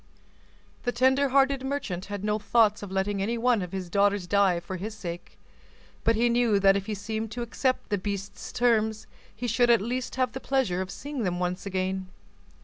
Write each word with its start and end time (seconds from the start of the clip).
The 0.81 0.91
tender 0.91 1.29
hearted 1.29 1.63
merchant 1.63 2.05
had 2.05 2.23
no 2.23 2.39
thoughts 2.39 2.81
of 2.81 2.91
letting 2.91 3.21
any 3.21 3.37
one 3.37 3.61
of 3.61 3.71
his 3.71 3.87
daughters 3.87 4.25
die 4.25 4.59
for 4.59 4.77
his 4.77 4.95
sake; 4.95 5.37
but 6.03 6.15
he 6.15 6.27
knew 6.27 6.59
that 6.59 6.75
if 6.75 6.87
he 6.87 6.95
seemed 6.95 7.29
to 7.33 7.43
accept 7.43 7.89
the 7.89 7.99
beast's 7.99 8.51
terms, 8.51 9.05
he 9.35 9.45
should 9.45 9.69
at 9.69 9.79
least 9.79 10.15
have 10.15 10.31
the 10.31 10.39
pleasure 10.39 10.81
of 10.81 10.89
seeing 10.89 11.21
them 11.21 11.39
once 11.39 11.67
again. 11.67 12.07